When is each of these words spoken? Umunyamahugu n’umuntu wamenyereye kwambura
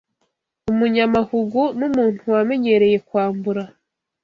Umunyamahugu 0.71 1.61
n’umuntu 1.79 2.21
wamenyereye 2.33 2.97
kwambura 3.07 3.63